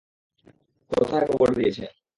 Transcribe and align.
কোথায় 0.91 1.25
কবর 1.29 1.49
দিয়েছেন? 1.57 1.89